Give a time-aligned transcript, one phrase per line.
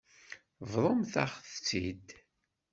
[0.71, 2.07] Bḍumt-aɣ-tt-id.